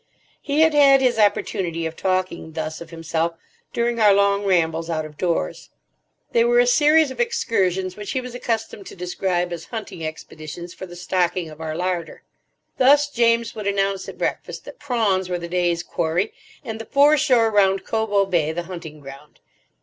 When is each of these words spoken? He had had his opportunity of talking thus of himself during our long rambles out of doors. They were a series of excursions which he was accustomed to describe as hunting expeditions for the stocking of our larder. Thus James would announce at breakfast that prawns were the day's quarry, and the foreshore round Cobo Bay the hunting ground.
He 0.41 0.61
had 0.61 0.73
had 0.73 0.99
his 0.99 1.19
opportunity 1.19 1.85
of 1.85 1.95
talking 1.95 2.53
thus 2.53 2.81
of 2.81 2.89
himself 2.89 3.33
during 3.71 3.99
our 3.99 4.13
long 4.15 4.45
rambles 4.45 4.89
out 4.89 5.05
of 5.05 5.15
doors. 5.15 5.69
They 6.31 6.43
were 6.43 6.57
a 6.57 6.65
series 6.65 7.11
of 7.11 7.19
excursions 7.19 7.95
which 7.95 8.13
he 8.13 8.19
was 8.19 8.33
accustomed 8.33 8.87
to 8.87 8.95
describe 8.95 9.53
as 9.53 9.65
hunting 9.65 10.03
expeditions 10.03 10.73
for 10.73 10.87
the 10.87 10.95
stocking 10.95 11.51
of 11.51 11.61
our 11.61 11.75
larder. 11.75 12.23
Thus 12.79 13.11
James 13.11 13.53
would 13.53 13.67
announce 13.67 14.09
at 14.09 14.17
breakfast 14.17 14.65
that 14.65 14.79
prawns 14.79 15.29
were 15.29 15.37
the 15.37 15.47
day's 15.47 15.83
quarry, 15.83 16.33
and 16.65 16.81
the 16.81 16.85
foreshore 16.85 17.51
round 17.51 17.85
Cobo 17.85 18.25
Bay 18.25 18.51
the 18.51 18.63
hunting 18.63 19.01
ground. 19.01 19.39